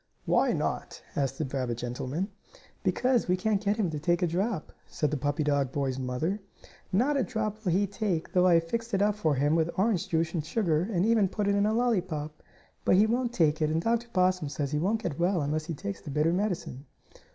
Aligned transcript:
"Why, 0.25 0.51
not?" 0.51 0.99
asked 1.15 1.37
the 1.37 1.45
rabbit 1.45 1.77
gentleman. 1.77 2.29
"Because 2.81 3.27
we 3.27 3.37
can't 3.37 3.63
get 3.63 3.77
him 3.77 3.91
to 3.91 3.99
take 3.99 4.23
a 4.23 4.27
drop," 4.27 4.73
said 4.87 5.11
the 5.11 5.15
puppy 5.17 5.43
dog 5.43 5.71
boy's 5.71 5.99
mother. 5.99 6.41
"Not 6.91 7.17
a 7.17 7.23
drop 7.23 7.63
will 7.63 7.71
he 7.71 7.85
take, 7.85 8.33
though 8.33 8.47
I 8.47 8.55
have 8.55 8.63
fixed 8.67 8.95
it 8.95 9.03
up 9.03 9.13
for 9.13 9.35
him 9.35 9.53
with 9.55 9.69
orange 9.77 10.09
juice 10.09 10.33
and 10.33 10.43
sugar 10.43 10.89
and 10.91 11.05
even 11.05 11.29
put 11.29 11.47
it 11.47 11.53
in 11.53 11.67
a 11.67 11.73
lollypop. 11.75 12.41
But 12.83 12.95
he 12.95 13.05
won't 13.05 13.31
take 13.31 13.61
it, 13.61 13.69
and 13.69 13.79
Dr. 13.79 14.07
Possum 14.11 14.49
says 14.49 14.71
he 14.71 14.79
won't 14.79 15.03
get 15.03 15.19
well 15.19 15.39
unless 15.39 15.65
he 15.65 15.75
takes 15.75 16.01
the 16.01 16.09
bitter 16.09 16.33
medicine." 16.33 16.87